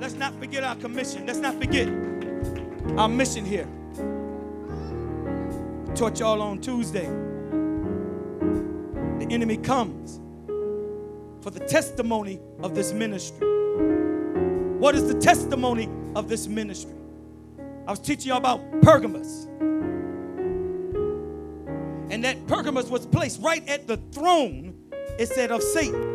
[0.00, 1.26] Let's not forget our commission.
[1.26, 1.86] Let's not forget
[2.98, 3.68] our mission here.
[5.94, 7.04] Taught y'all on Tuesday.
[9.18, 10.18] The enemy comes
[11.42, 13.46] for the testimony of this ministry.
[14.78, 16.96] What is the testimony of this ministry?
[17.86, 19.48] I was teaching y'all about Pergamus.
[22.10, 24.74] And that Pergamus was placed right at the throne,
[25.18, 26.09] it said, of Satan.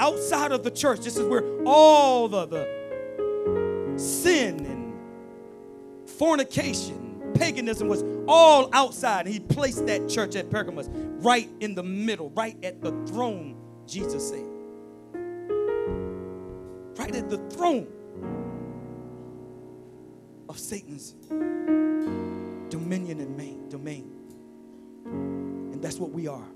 [0.00, 8.02] Outside of the church, this is where all the, the sin and fornication, paganism was
[8.26, 9.26] all outside.
[9.26, 10.88] And he placed that church at Pergamos
[11.22, 14.46] right in the middle, right at the throne, Jesus said.
[16.98, 17.86] Right at the throne
[20.48, 21.12] of Satan's
[22.70, 24.10] dominion and main, domain.
[25.04, 26.48] And that's what we are.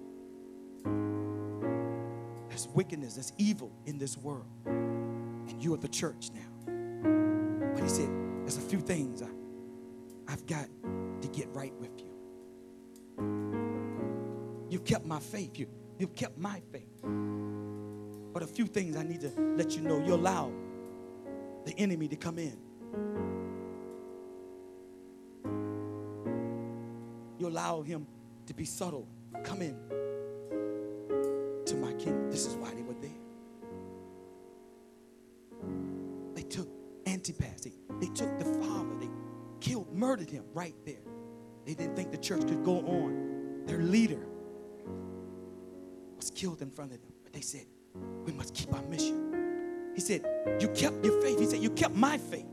[2.55, 4.47] There's wickedness, there's evil in this world.
[4.65, 7.73] And you are the church now.
[7.75, 8.09] But he said,
[8.43, 10.69] there's a few things I, I've got
[11.21, 12.07] to get right with you.
[14.71, 15.59] You've kept my faith.
[15.59, 15.67] You,
[15.99, 16.87] you've kept my faith.
[18.33, 19.99] But a few things I need to let you know.
[20.07, 20.53] You allow
[21.65, 22.57] the enemy to come in.
[27.41, 28.07] You allow him
[28.47, 29.09] to be subtle,
[29.43, 29.77] come in
[31.99, 33.11] This is why they were there.
[36.35, 36.69] They took
[37.07, 39.09] Antipas, they, they took the father, they
[39.61, 41.03] killed, murdered him right there.
[41.65, 43.63] They didn't think the church could go on.
[43.67, 44.27] Their leader
[46.17, 47.13] was killed in front of them.
[47.23, 47.67] But they said,
[48.25, 49.93] we must keep our mission.
[49.95, 50.25] He said,
[50.61, 51.39] You kept your faith.
[51.39, 52.47] He said, You kept my faith.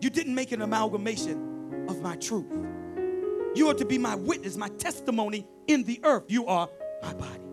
[0.00, 2.46] You didn't make an amalgamation of my truth.
[3.54, 6.24] You are to be my witness, my testimony in the earth.
[6.28, 6.68] You are
[7.02, 7.47] my body.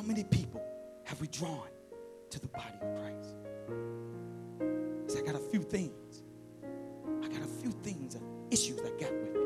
[0.00, 0.62] How many people
[1.04, 1.68] have we drawn
[2.30, 3.34] to the body of Christ?
[5.08, 6.22] Said, I got a few things.
[7.22, 9.40] I got a few things, uh, issues I got with you.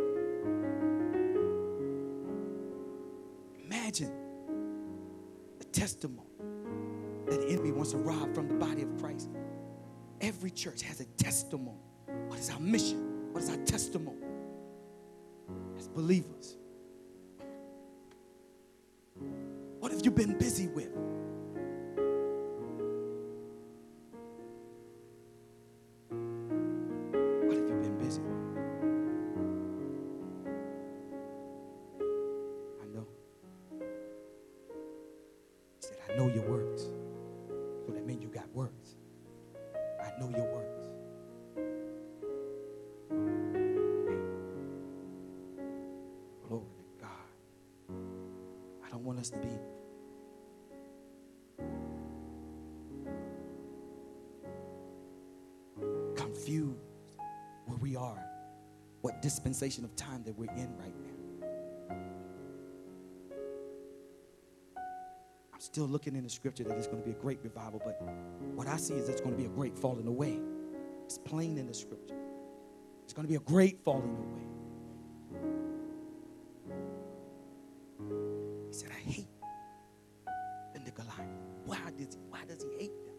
[3.64, 4.12] Imagine
[5.58, 6.28] the testimony
[7.26, 9.30] that the enemy wants to rob from the body of Christ.
[10.20, 11.82] Every church has a testimony.
[12.28, 13.32] What is our mission?
[13.32, 14.22] What is our testimony?
[15.76, 16.58] As believers.
[20.04, 20.90] What have you been busy with?
[27.46, 28.58] What have you been busy with?
[32.82, 33.06] I know.
[35.76, 36.82] He said, I know your works.
[37.86, 38.96] So that means you got words.
[40.02, 40.86] I know your words.
[46.46, 47.30] Glory to God.
[48.84, 49.48] I don't want us to be
[59.24, 61.96] dispensation of time that we're in right now.
[65.54, 67.98] I'm still looking in the scripture that there's going to be a great revival, but
[68.54, 70.38] what I see is there's going to be a great falling away.
[71.06, 72.18] It's plain in the scripture.
[73.02, 74.42] It's going to be a great falling away.
[78.68, 79.28] He said, I hate
[80.84, 81.20] the Goliath.
[81.64, 83.14] Why does, why does he hate them?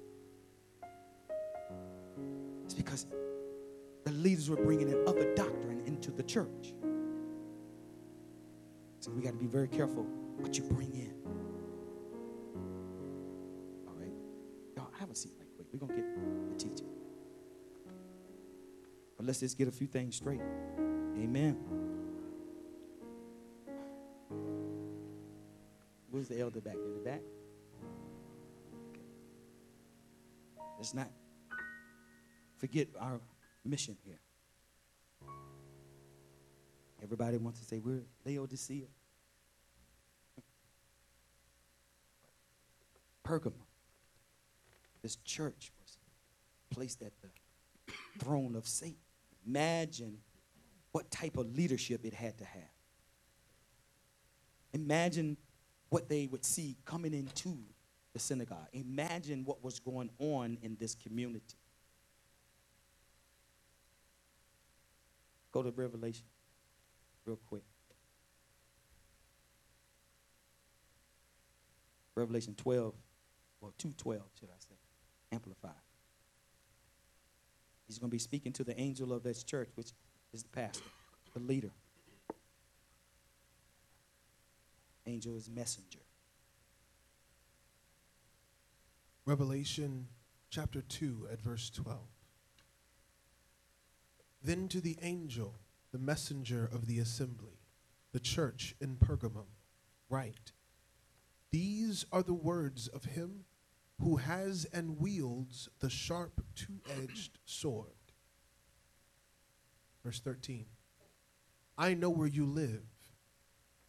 [2.64, 3.08] It's because
[4.06, 6.74] the leaders were bringing in other doctrine into the church.
[9.00, 10.04] So we got to be very careful
[10.38, 11.14] what you bring in.
[13.88, 14.14] All right?
[14.76, 15.68] Y'all, have a seat right quick.
[15.74, 16.90] We're going to get the teaching.
[19.18, 20.42] But let's just get a few things straight.
[21.18, 21.58] Amen.
[26.12, 26.76] Where's the elder back?
[26.76, 27.22] In the back?
[30.78, 31.10] Let's not
[32.58, 33.20] forget our
[33.66, 34.20] mission here.
[37.04, 38.88] Everybody wants to say we're Laodicea.
[43.24, 43.54] Pergamum.
[45.02, 45.98] This church was
[46.70, 48.98] placed at the throne of Satan.
[49.46, 50.18] Imagine
[50.92, 52.64] what type of leadership it had to have.
[54.74, 55.38] Imagine
[55.90, 57.58] what they would see coming into
[58.14, 58.68] the synagogue.
[58.74, 61.58] Imagine what was going on in this community.
[65.56, 66.26] Go to Revelation
[67.26, 67.64] real quick.
[72.14, 72.94] Revelation 12,
[73.62, 74.76] or 212, should I say,
[75.32, 75.72] amplified.
[77.88, 79.94] He's going to be speaking to the angel of this church, which
[80.34, 80.90] is the pastor,
[81.34, 81.72] the leader.
[85.08, 86.00] Angel is messenger.
[89.26, 90.08] Revelation
[90.50, 91.98] chapter 2 at verse 12.
[94.46, 95.56] Then to the angel,
[95.92, 97.58] the messenger of the assembly,
[98.12, 99.48] the church in Pergamum,
[100.08, 100.52] write
[101.50, 103.46] These are the words of him
[104.00, 107.90] who has and wields the sharp two edged sword.
[110.04, 110.68] Verse 13
[111.76, 112.86] I know where you live,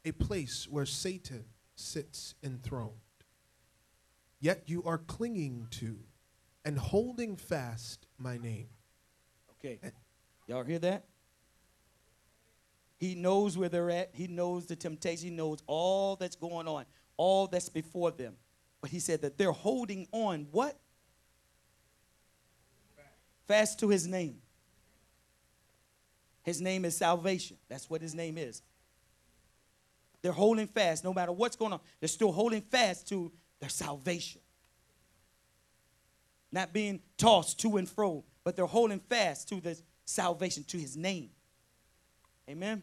[0.06, 1.44] a place where Satan
[1.74, 2.94] sits enthroned.
[4.40, 5.98] Yet you are clinging to
[6.64, 8.68] and holding fast my name.
[9.58, 9.80] Okay.
[10.46, 11.04] Y'all hear that?
[12.98, 14.10] He knows where they're at.
[14.14, 15.30] He knows the temptation.
[15.30, 16.84] He knows all that's going on,
[17.16, 18.34] all that's before them.
[18.80, 20.78] But he said that they're holding on what?
[23.46, 24.38] Fast to his name.
[26.42, 27.56] His name is salvation.
[27.68, 28.62] That's what his name is.
[30.22, 31.80] They're holding fast no matter what's going on.
[32.00, 34.40] They're still holding fast to their salvation.
[36.50, 40.96] Not being tossed to and fro, but they're holding fast to this salvation, to his
[40.96, 41.30] name.
[42.48, 42.82] Amen.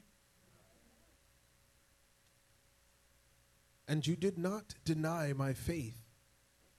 [3.88, 5.98] And you did not deny my faith,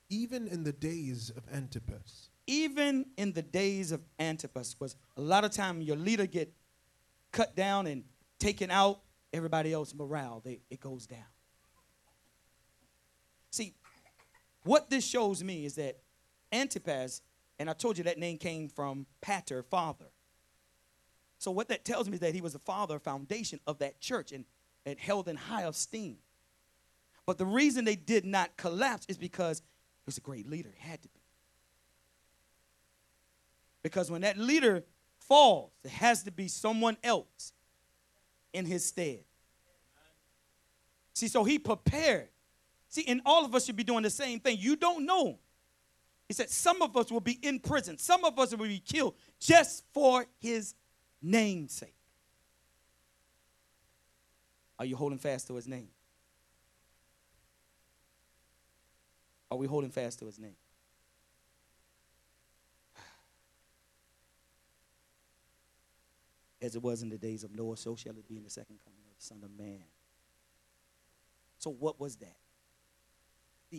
[0.09, 2.29] even in the days of Antipas.
[2.47, 6.53] Even in the days of Antipas, was a lot of time your leader get
[7.33, 8.05] cut down and
[8.39, 9.01] taken out,
[9.33, 11.25] everybody else morale, they, it goes down.
[13.51, 13.75] See,
[14.65, 15.99] what this shows me is that
[16.53, 17.23] Antipas,
[17.59, 20.07] and I told you that name came from pater, father.
[21.45, 24.33] So what that tells me is that he was the father foundation of that church
[24.33, 24.47] and,
[24.87, 26.17] and held in high esteem.
[27.27, 30.71] But the reason they did not collapse is because he was a great leader.
[30.75, 31.21] He had to be.
[33.83, 34.85] Because when that leader
[35.19, 37.53] falls, there has to be someone else
[38.55, 39.21] in his stead.
[41.13, 42.29] See, so he prepared.
[42.89, 44.57] See, and all of us should be doing the same thing.
[44.59, 45.39] You don't know.
[46.27, 49.15] He said, some of us will be in prison, some of us will be killed
[49.39, 50.75] just for his
[51.25, 51.95] name's sake.
[54.79, 55.89] Are you holding fast to his name?
[59.51, 60.57] Are we holding fast to his name?
[66.61, 68.79] As it was in the days of Noah, so shall it be in the second
[68.85, 69.85] coming of the Son of Man.
[71.59, 72.37] So, what was that?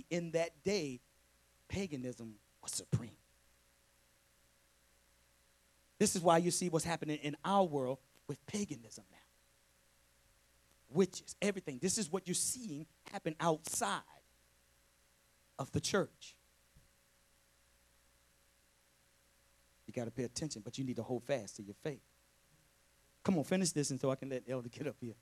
[0.10, 1.02] In that day,
[1.68, 3.12] paganism was supreme.
[6.06, 7.98] This is why you see what's happening in our world
[8.28, 9.18] with paganism now.
[10.88, 11.80] Witches, everything.
[11.82, 14.02] This is what you're seeing happen outside
[15.58, 16.36] of the church.
[19.88, 22.04] You got to pay attention, but you need to hold fast to your faith.
[23.24, 25.16] Come on, finish this and so I can let Elder get up here.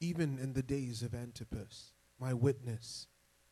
[0.00, 3.06] Even in the days of Antipas, my witness,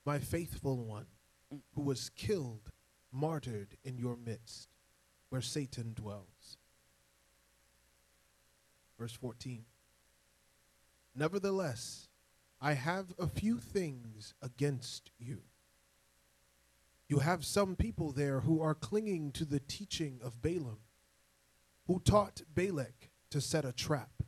[0.05, 1.07] my faithful one,
[1.51, 1.61] mm.
[1.75, 2.71] who was killed,
[3.13, 4.69] martyred in your midst,
[5.29, 6.59] where Satan dwells.
[8.99, 9.65] Verse 14.
[11.15, 12.09] Nevertheless,
[12.61, 15.39] I have a few things against you.
[17.09, 20.79] You have some people there who are clinging to the teaching of Balaam,
[21.87, 24.23] who taught Balak to set a trap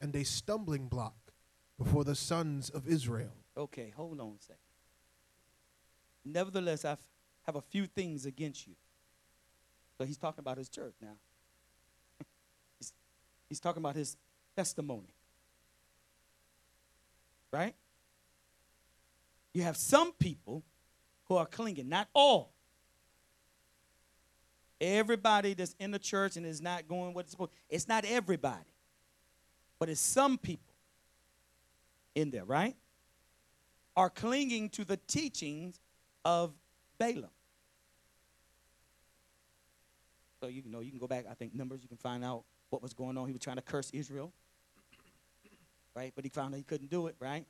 [0.00, 1.32] and a stumbling block
[1.78, 3.32] before the sons of Israel.
[3.56, 4.56] Okay, hold on a second.
[6.24, 6.96] Nevertheless, I
[7.46, 8.74] have a few things against you.
[9.98, 11.16] So he's talking about his church now.
[12.78, 12.92] he's,
[13.48, 14.16] he's talking about his
[14.56, 15.14] testimony.
[17.52, 17.74] Right?
[19.52, 20.62] You have some people
[21.24, 22.52] who are clinging, not all.
[24.80, 27.52] Everybody that's in the church and is not going what it's supposed.
[27.68, 28.74] It's not everybody,
[29.78, 30.74] but it's some people
[32.14, 32.74] in there, right?
[33.96, 35.78] Are clinging to the teachings
[36.24, 36.52] of
[36.98, 37.30] Balaam.
[40.40, 41.26] So you know you can go back.
[41.30, 41.82] I think Numbers.
[41.82, 43.26] You can find out what was going on.
[43.26, 44.32] He was trying to curse Israel,
[45.96, 46.12] right?
[46.14, 47.46] But he found out he couldn't do it, right?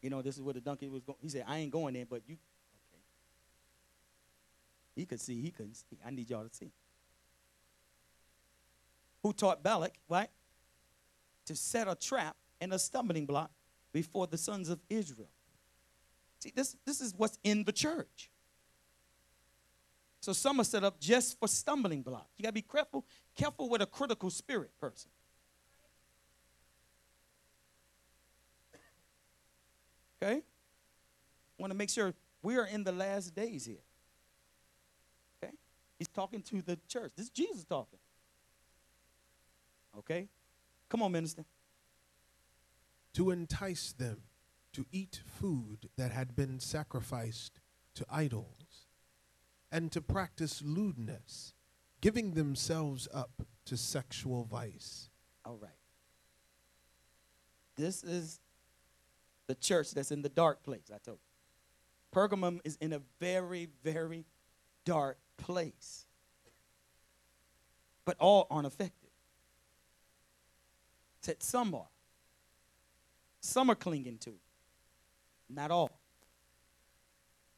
[0.00, 1.18] You know this is where the donkey was going.
[1.20, 3.02] He said, "I ain't going there, but you." Okay.
[4.94, 5.40] He could see.
[5.40, 5.98] He couldn't see.
[6.06, 6.70] I need y'all to see.
[9.22, 10.30] Who taught Balak, right?
[11.46, 13.50] To set a trap and a stumbling block
[13.92, 15.30] before the sons of Israel.
[16.40, 18.30] See, this, this is what's in the church.
[20.20, 22.32] So some are set up just for stumbling blocks.
[22.36, 23.04] You got to be careful,
[23.36, 25.10] careful with a critical spirit person.
[30.20, 30.42] Okay?
[31.58, 33.84] Want to make sure we are in the last days here.
[35.42, 35.52] Okay?
[35.98, 37.12] He's talking to the church.
[37.16, 37.98] This is Jesus talking.
[39.98, 40.28] Okay?
[40.88, 41.44] Come on, minister.
[43.14, 44.18] To entice them
[44.76, 47.60] to eat food that had been sacrificed
[47.94, 48.84] to idols,
[49.72, 51.54] and to practice lewdness,
[52.02, 53.30] giving themselves up
[53.64, 55.08] to sexual vice.
[55.46, 55.70] All right.
[57.76, 58.38] This is
[59.46, 62.20] the church that's in the dark place, I told you.
[62.20, 64.26] Pergamum is in a very, very
[64.84, 66.04] dark place.
[68.04, 69.08] But all aren't affected.
[71.22, 71.88] Said some are.
[73.40, 74.34] Some are clinging to.
[75.48, 76.00] Not all.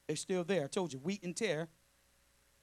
[0.06, 0.64] They're still there.
[0.64, 1.68] I told you, wheat and tare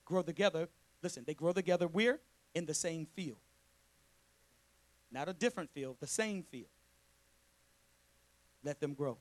[0.05, 0.69] grow together.
[1.01, 2.19] Listen, they grow together where?
[2.53, 3.37] In the same field.
[5.11, 6.69] Not a different field, the same field.
[8.63, 9.17] Let them grow.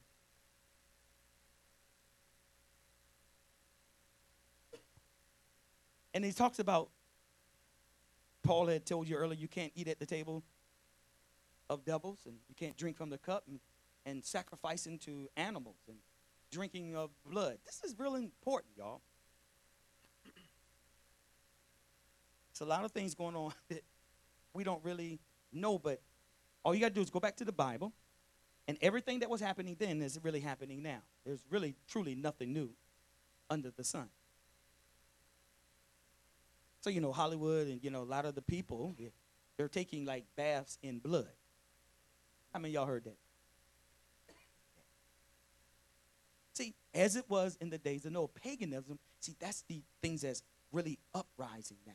[6.14, 6.90] And he talks about,
[8.42, 10.42] Paul had told you earlier, you can't eat at the table
[11.68, 13.58] of devils, and you can't drink from the cup, and,
[14.06, 15.99] and sacrificing to animals, and
[16.50, 17.58] drinking of blood.
[17.64, 19.00] This is really important, y'all.
[22.50, 23.82] It's a lot of things going on that
[24.52, 25.18] we don't really
[25.52, 26.00] know, but
[26.64, 27.92] all you got to do is go back to the Bible,
[28.68, 31.02] and everything that was happening then is really happening now.
[31.25, 32.70] There's really, truly nothing new
[33.50, 34.08] under the sun.
[36.80, 38.94] So, you know, Hollywood and, you know, a lot of the people,
[39.56, 41.32] they're taking like baths in blood.
[42.52, 43.16] How many y'all heard that?
[46.54, 50.42] See, as it was in the days of Noah, paganism, see, that's the things that's
[50.73, 51.92] really uprising now.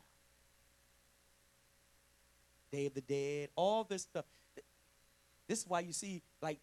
[2.71, 4.25] Day of the Dead, all this stuff.
[5.47, 6.59] This is why you see like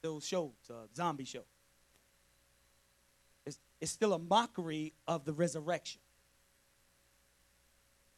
[0.00, 1.42] those shows, uh, zombie shows.
[3.44, 6.00] It's, it's still a mockery of the resurrection.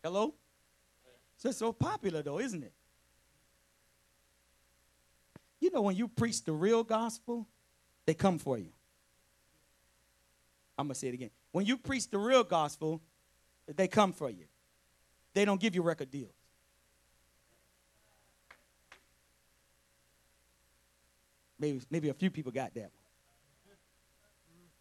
[0.03, 0.35] Hello?
[1.39, 2.73] So it's so popular though, isn't it?
[5.61, 7.49] You know, when you preach the real gospel,
[8.05, 8.69] they come for you.
[10.77, 11.31] I'm going to say it again.
[11.53, 13.01] When you preach the real gospel,
[13.75, 14.45] they come for you.
[15.33, 16.33] They don't give you record deals.
[21.59, 22.91] Maybe, maybe a few people got that one.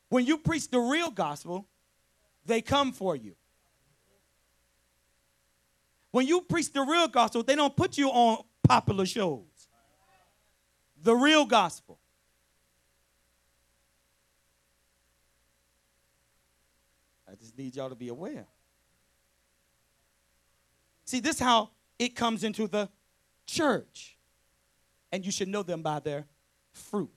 [0.09, 1.65] When you preach the real gospel,
[2.45, 3.35] they come for you.
[6.11, 9.45] When you preach the real gospel, they don't put you on popular shows.
[11.01, 11.97] The real gospel.
[17.57, 18.47] Need y'all to be aware.
[21.05, 22.89] See, this is how it comes into the
[23.45, 24.17] church.
[25.11, 26.25] And you should know them by their
[26.71, 27.09] fruit.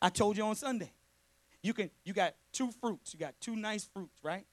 [0.00, 0.92] I told you on Sunday.
[1.62, 3.12] You can you got two fruits.
[3.12, 4.46] You got two nice fruits, right?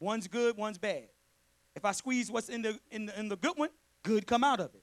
[0.00, 1.08] One's good, one's bad.
[1.76, 3.68] If I squeeze what's in the in the, in the good one,
[4.02, 4.82] good come out of it.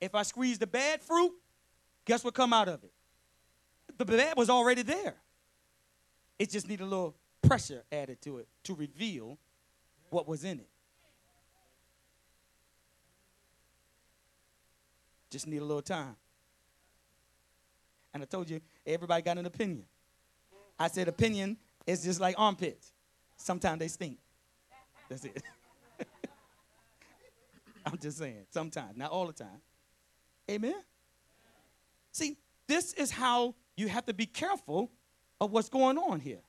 [0.00, 1.32] If I squeeze the bad fruit,
[2.04, 2.92] guess what come out of it?
[3.96, 5.16] The bad was already there.
[6.38, 9.38] It just needed a little pressure added to it to reveal
[10.10, 10.68] what was in it.
[15.30, 16.16] Just need a little time.
[18.14, 19.84] And I told you, everybody got an opinion.
[20.78, 22.92] I said, opinion is just like armpits.
[23.36, 24.18] Sometimes they stink.
[25.08, 25.42] That's it.
[27.86, 29.60] I'm just saying, sometimes, not all the time.
[30.50, 30.82] Amen?
[32.12, 34.90] See, this is how you have to be careful
[35.40, 36.40] of what's going on here.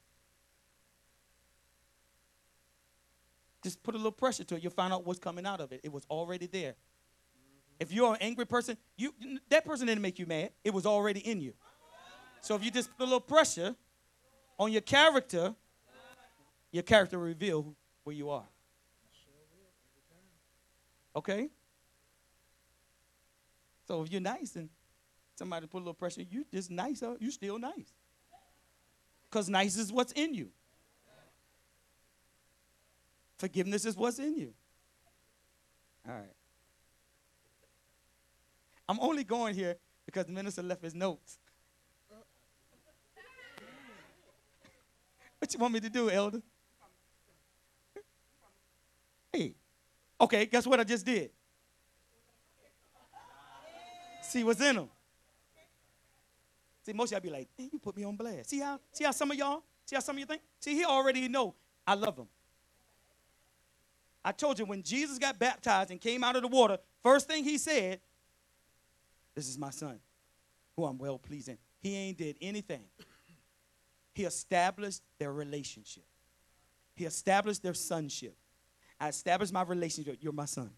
[3.64, 4.64] Just put a little pressure to it.
[4.64, 5.82] You'll find out what's coming out of it.
[5.84, 6.72] It was already there.
[6.72, 7.82] Mm-hmm.
[7.82, 9.14] If you're an angry person, you
[9.50, 10.52] that person didn't make you mad.
[10.64, 11.54] It was already in you.
[12.42, 13.76] So if you just put a little pressure
[14.58, 15.54] on your character,
[16.72, 18.46] your character will reveal where you are.
[21.16, 21.50] Okay?
[23.88, 24.70] So if you're nice and
[25.36, 27.94] somebody put a little pressure, you just nice, you still nice.
[29.30, 30.50] Because nice is what's in you.
[33.38, 34.54] Forgiveness is what's in you.
[36.08, 36.34] All right.
[38.90, 41.38] I'm only going here because the minister left his notes.
[45.40, 46.42] what you want me to do, elder?
[49.32, 49.56] Hey.
[50.20, 51.30] Okay, guess what I just did?
[54.22, 54.90] See what's in them.
[56.88, 58.50] See, most of y'all be like, you put me on blast.
[58.50, 60.42] See how, see how some of y'all, See how some of you think?
[60.62, 61.54] See, he already know
[61.86, 62.28] I love him.
[64.24, 67.46] I told you when Jesus got baptized and came out of the water, first thing
[67.46, 68.00] he said,
[69.36, 70.00] This is my son,
[70.78, 71.58] who I'm well pleasing.
[71.82, 72.84] He ain't did anything.
[74.14, 76.04] He established their relationship.
[76.96, 78.36] He established their sonship.
[78.98, 80.20] I established my relationship.
[80.20, 80.72] You're my son.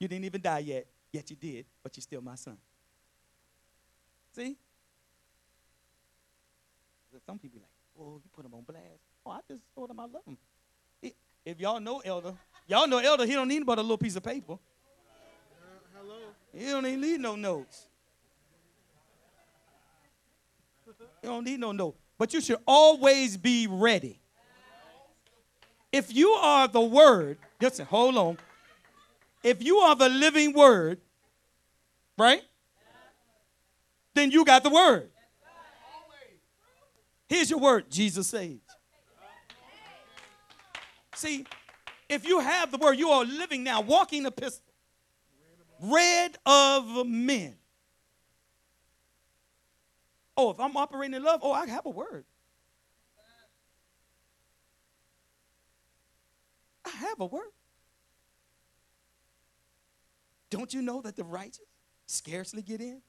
[0.00, 2.58] You didn't even die yet, yet you did, but you're still my son.
[4.34, 4.56] See?
[7.26, 8.82] Some people be like, oh, you put him on blast.
[9.24, 10.36] Oh, I just told him I love him.
[11.44, 12.34] If y'all know Elder,
[12.66, 14.54] y'all know Elder, he don't need but a little piece of paper.
[14.54, 14.56] Uh,
[15.96, 16.16] hello.
[16.52, 17.86] He don't even need no notes.
[21.22, 21.96] You don't need no note.
[22.18, 24.18] But you should always be ready.
[25.92, 28.38] If you are the word, listen, hold on.
[29.42, 30.98] If you are the living word,
[32.18, 32.42] right?
[34.14, 35.10] Then you got the word.
[37.28, 38.60] Here's your word Jesus saves.
[41.14, 41.46] See,
[42.08, 44.62] if you have the word, you are living now, walking the epistle,
[45.80, 47.56] read of men.
[50.36, 52.24] Oh, if I'm operating in love, oh, I have a word.
[56.84, 57.50] I have a word.
[60.50, 61.64] Don't you know that the righteous
[62.06, 63.00] scarcely get in?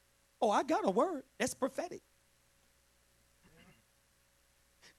[0.46, 1.24] Oh, I got a word.
[1.40, 2.04] That's prophetic.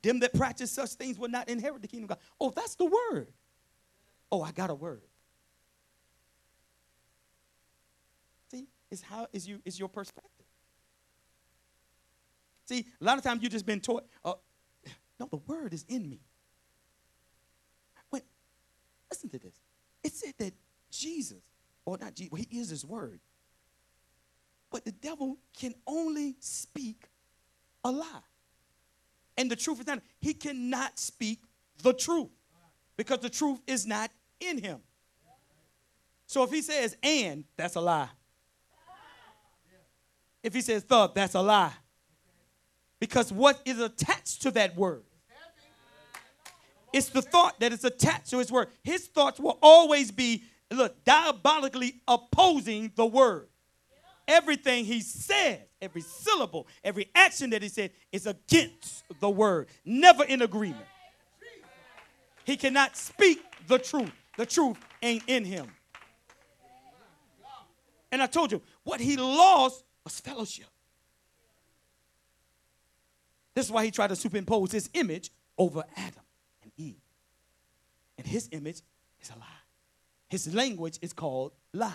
[0.02, 2.18] Them that practice such things will not inherit the kingdom of God.
[2.40, 3.28] Oh, that's the word.
[4.32, 5.02] Oh, I got a word.
[8.50, 10.46] See, it's how is you is your perspective.
[12.64, 14.34] See, a lot of times you just been taught, uh,
[15.20, 16.18] no, the word is in me.
[18.10, 18.24] Wait,
[19.12, 19.60] listen to this.
[20.02, 20.54] It said that
[20.90, 21.44] Jesus,
[21.84, 23.20] or not Jesus, well, he is his word.
[24.76, 27.08] But the devil can only speak
[27.82, 28.20] a lie.
[29.38, 31.40] And the truth is not, he cannot speak
[31.82, 32.28] the truth
[32.94, 34.80] because the truth is not in him.
[36.26, 38.10] So if he says and, that's a lie.
[40.42, 41.72] If he says the, that's a lie.
[43.00, 45.04] Because what is attached to that word?
[46.92, 48.68] It's the thought that is attached to his word.
[48.82, 53.48] His thoughts will always be, look, diabolically opposing the word.
[54.28, 60.24] Everything he says, every syllable, every action that he said is against the word, never
[60.24, 60.86] in agreement.
[62.44, 64.12] He cannot speak the truth.
[64.36, 65.68] The truth ain't in him.
[68.10, 70.66] And I told you, what he lost was fellowship.
[73.54, 76.22] This is why he tried to superimpose his image over Adam
[76.62, 77.00] and Eve.
[78.18, 78.82] And his image
[79.20, 79.46] is a lie.
[80.28, 81.92] His language is called lie.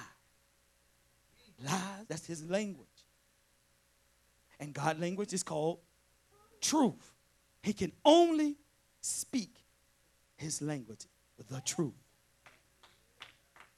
[1.64, 2.88] Lies, that's his language.
[4.60, 5.80] And God language is called
[6.62, 7.14] truth.
[7.64, 8.56] He can only
[9.02, 9.56] speak
[10.38, 11.06] his language,
[11.50, 11.94] the truth.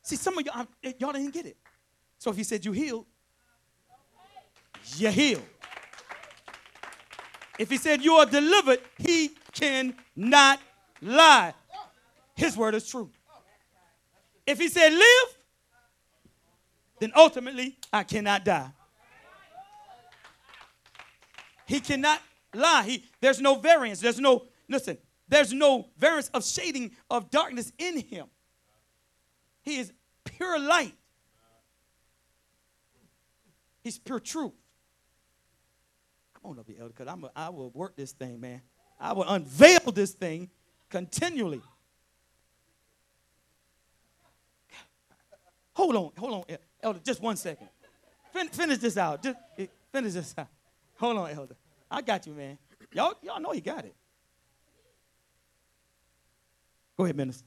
[0.02, 1.58] See, some of y'all, eh, y'all didn't get it.
[2.18, 3.06] So if he said you healed,
[4.98, 5.44] you healed.
[7.58, 10.60] If he said you are delivered, he cannot
[11.02, 11.54] lie.
[12.36, 13.10] His word is true.
[14.46, 15.38] If he said live,
[17.04, 18.72] then ultimately I cannot die.
[21.66, 22.22] He cannot
[22.56, 22.84] lie.
[22.84, 24.00] He, there's no variance.
[24.00, 28.28] There's no, listen, there's no variance of shading of darkness in him.
[29.64, 29.92] He is
[30.24, 30.96] pure light.
[33.82, 34.54] He's pure truth.
[36.42, 38.62] Come on up elder, because I will work this thing, man.
[38.98, 40.50] I will unveil this thing
[40.90, 41.62] continually.
[45.76, 47.68] Hold on, hold on, elder, just one second.
[48.32, 49.24] Fin- finish this out.
[49.24, 50.48] Just eh, finish this out.
[50.98, 51.56] Hold on, elder.
[51.90, 52.58] I got you, man.
[52.92, 53.96] Y'all, y'all know you got it.
[56.98, 57.46] Go ahead, minister.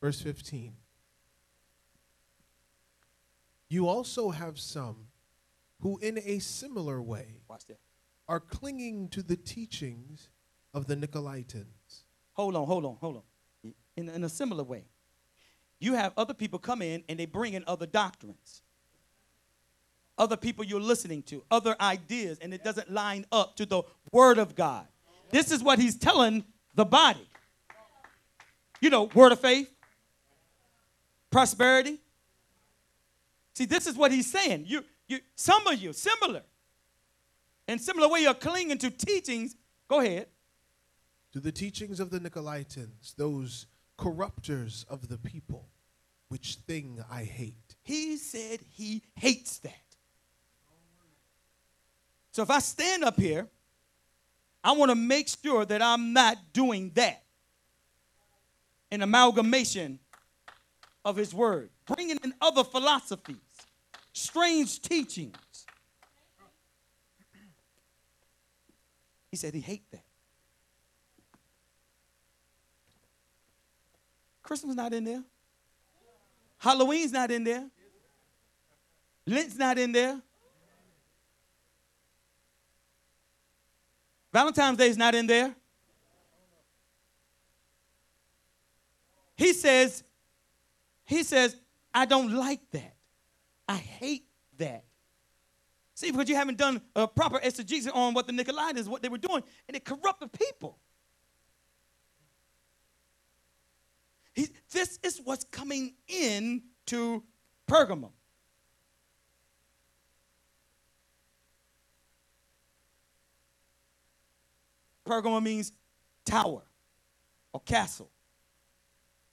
[0.00, 0.74] Verse 15.
[3.68, 5.08] You also have some
[5.80, 7.40] who, in a similar way,
[8.28, 10.28] are clinging to the teachings
[10.72, 12.04] of the Nicolaitans.
[12.34, 13.72] Hold on, hold on, hold on.
[13.96, 14.84] In, in a similar way,
[15.80, 18.62] you have other people come in and they bring in other doctrines,
[20.16, 24.38] other people you're listening to, other ideas, and it doesn't line up to the Word
[24.38, 24.86] of God.
[25.30, 27.28] This is what he's telling the body.
[28.80, 29.70] You know, word of faith,
[31.30, 31.98] prosperity.
[33.54, 34.64] See, this is what he's saying.
[34.66, 36.42] You, you, some of you, similar.
[37.66, 39.56] In similar way, you're clinging to teachings.
[39.88, 40.28] Go ahead.
[41.32, 43.66] To the teachings of the Nicolaitans, those
[43.98, 45.68] corrupters of the people,
[46.28, 47.76] which thing I hate.
[47.82, 49.74] He said he hates that.
[52.32, 53.48] So if I stand up here,
[54.62, 57.22] I want to make sure that I'm not doing that.
[58.90, 59.98] An amalgamation
[61.04, 63.36] of his word, bringing in other philosophies,
[64.12, 65.66] strange teachings.
[69.30, 70.04] He said he hate that.
[74.48, 75.22] Christmas not in there.
[76.56, 77.68] Halloween's not in there.
[79.26, 80.22] Lent's not in there.
[84.32, 85.54] Valentine's Day is not in there.
[89.36, 90.02] He says,
[91.04, 91.54] he says,
[91.92, 92.94] I don't like that.
[93.68, 94.24] I hate
[94.56, 94.84] that.
[95.92, 99.18] See, because you haven't done a proper exegesis on what the Nicolaitans, what they were
[99.18, 100.78] doing, and it corrupted people.
[104.38, 107.24] He, this is what's coming in to
[107.68, 108.12] Pergamum.
[115.04, 115.72] Pergamum means
[116.24, 116.62] tower
[117.52, 118.08] or castle,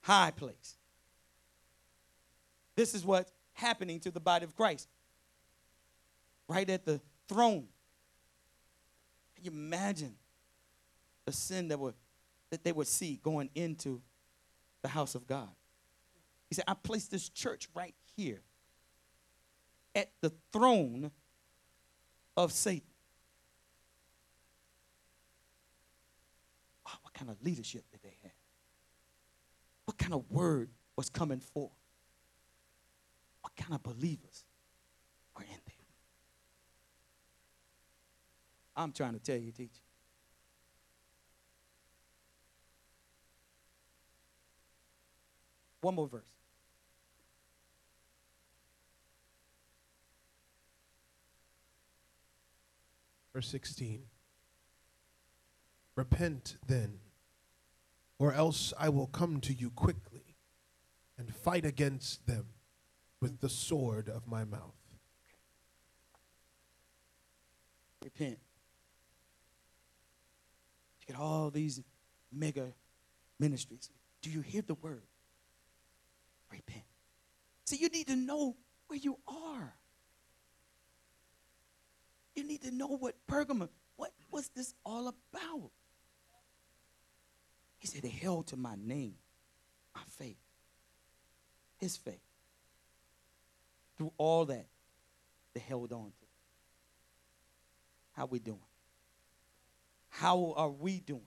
[0.02, 0.76] high place.
[2.76, 4.89] This is what's happening to the body of Christ.
[6.48, 7.68] Right at the throne.
[9.36, 10.15] Can you imagine
[11.26, 11.94] the sin that, would,
[12.50, 14.02] that they would see going into
[14.86, 15.50] the house of God?
[16.48, 18.43] He said, I placed this church right here
[19.95, 21.10] at the throne
[22.38, 22.88] of Satan.
[26.84, 28.32] What kind of leadership did they have?
[29.86, 31.71] What kind of word was coming forth?
[33.41, 34.45] What kind of believers
[35.36, 35.86] were in there?
[38.76, 39.82] I'm trying to tell you, teacher.
[45.86, 46.24] One more verse.
[53.32, 54.02] Verse 16.
[55.95, 56.98] Repent then,
[58.17, 60.24] or else I will come to you quickly
[61.19, 62.48] and fight against them
[63.21, 64.74] with the sword of my mouth.
[68.04, 68.39] Repent.
[71.02, 71.84] You get all these
[72.34, 72.74] mega
[73.39, 73.91] ministries.
[74.24, 75.04] Do you hear the word?
[77.65, 78.56] See, you need to know
[78.88, 79.75] where you are.
[82.36, 85.71] You need to know what Pergamum, what was this all about?
[87.80, 89.15] He said, they held to my name,
[89.95, 90.38] my faith,
[91.78, 92.19] his faith.
[93.97, 94.67] Through all that,
[95.54, 96.25] they held on to.
[98.13, 98.60] How we doing?
[100.10, 101.21] How are we doing?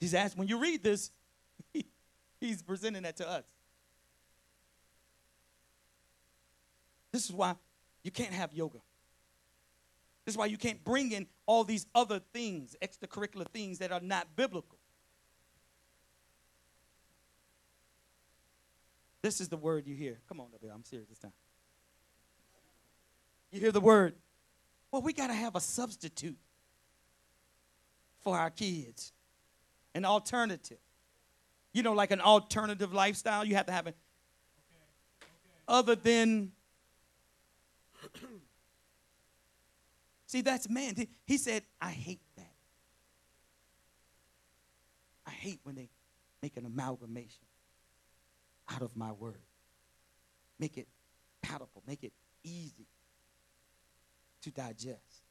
[0.00, 1.10] He's asked, when you read this,
[2.46, 3.44] he's presenting that to us.
[7.12, 7.54] This is why
[8.02, 8.78] you can't have yoga.
[10.24, 14.00] This is why you can't bring in all these other things, extracurricular things that are
[14.00, 14.78] not biblical.
[19.20, 20.18] This is the word you hear.
[20.28, 20.72] Come on, W.
[20.72, 21.32] I'm serious this time.
[23.52, 24.14] You hear the word.
[24.90, 26.38] Well, we got to have a substitute
[28.20, 29.12] for our kids,
[29.94, 30.78] an alternative.
[31.72, 33.96] You know, like an alternative lifestyle, you have to have it.
[35.66, 36.52] Other than,
[40.26, 40.94] see, that's man.
[41.24, 42.52] He said, I hate that.
[45.26, 45.88] I hate when they
[46.42, 47.46] make an amalgamation
[48.70, 49.40] out of my word.
[50.58, 50.88] Make it
[51.40, 52.12] palatable, make it
[52.44, 52.86] easy
[54.42, 55.22] to digest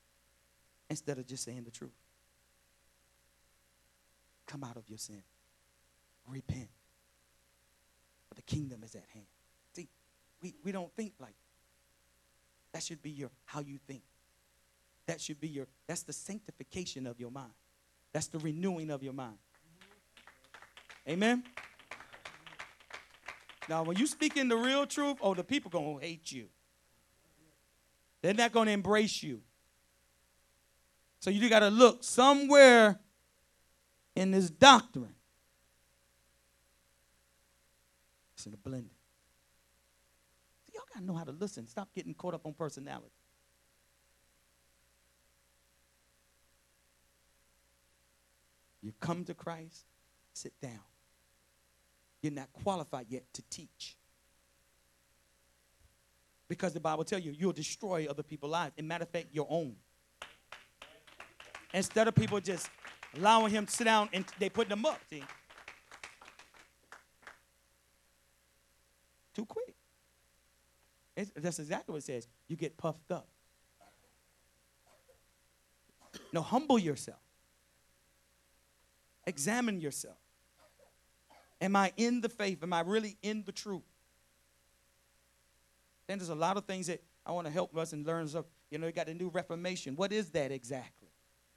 [0.90, 1.92] instead of just saying the truth.
[4.48, 5.22] Come out of your sin.
[6.32, 6.70] Repent.
[8.30, 9.26] For the kingdom is at hand.
[9.76, 9.88] See,
[10.42, 12.74] we, we don't think like that.
[12.74, 14.04] that should be your how you think.
[15.08, 17.52] That should be your that's the sanctification of your mind.
[18.14, 19.38] That's the renewing of your mind.
[21.08, 21.44] Amen.
[23.68, 26.48] Now, when you speak in the real truth, oh, the people gonna hate you.
[28.22, 29.42] They're not gonna embrace you.
[31.22, 33.00] So you got to look somewhere
[34.16, 35.14] in this doctrine.
[38.46, 38.90] In the blending.
[40.66, 41.68] See, y'all got to know how to listen.
[41.68, 43.12] Stop getting caught up on personality.
[48.82, 49.86] You come to Christ,
[50.34, 50.80] sit down.
[52.22, 53.96] You're not qualified yet to teach.
[56.48, 58.74] Because the Bible tells you you'll destroy other people's lives.
[58.78, 59.76] And matter of fact, your own.
[61.74, 62.70] Instead of people just
[63.16, 65.24] allowing him to sit down and they put them up, see?
[69.34, 69.76] Too quick.
[71.16, 72.28] It's, that's exactly what it says.
[72.48, 73.28] You get puffed up
[76.34, 77.20] No, humble yourself.
[79.26, 80.18] Examine yourself.
[81.60, 82.64] Am I in the faith?
[82.64, 83.84] Am I really in the truth?
[86.08, 88.24] Then there's a lot of things that I want to help us and learn.
[88.36, 89.96] Of, you know, you got the new Reformation.
[89.96, 91.10] What is that exactly?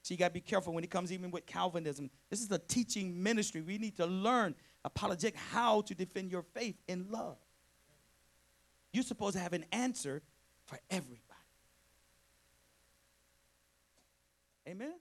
[0.02, 2.10] So you got to be careful when it comes even with Calvinism.
[2.28, 3.62] This is a teaching ministry.
[3.62, 7.38] We need to learn apologetic how to defend your faith in love.
[8.94, 10.22] You're supposed to have an answer
[10.66, 11.20] for everybody.
[14.68, 14.94] Amen?